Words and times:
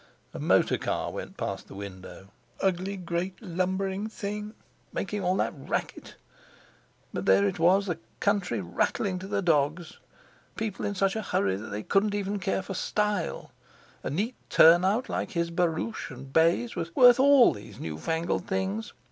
A 0.33 0.39
motor 0.39 0.79
car 0.79 1.11
went 1.11 1.37
past 1.37 1.67
the 1.67 1.75
window. 1.75 2.29
Ugly 2.59 2.97
great 2.97 3.39
lumbering 3.39 4.09
thing, 4.09 4.55
making 4.91 5.23
all 5.23 5.35
that 5.35 5.53
racket! 5.55 6.15
But 7.13 7.27
there 7.27 7.45
it 7.47 7.59
was, 7.59 7.85
the 7.85 7.99
country 8.19 8.61
rattling 8.61 9.19
to 9.19 9.27
the 9.27 9.43
dogs! 9.43 9.99
People 10.55 10.85
in 10.87 10.95
such 10.95 11.15
a 11.15 11.21
hurry 11.21 11.55
that 11.55 11.67
they 11.69 11.83
couldn't 11.83 12.15
even 12.15 12.39
care 12.39 12.63
for 12.63 12.73
style—a 12.73 14.09
neat 14.09 14.33
turnout 14.49 15.07
like 15.07 15.33
his 15.33 15.51
barouche 15.51 16.09
and 16.09 16.33
bays 16.33 16.75
was 16.75 16.95
worth 16.95 17.19
all 17.19 17.53
those 17.53 17.77
new 17.77 17.99
fangled 17.99 18.47
things. 18.47 18.93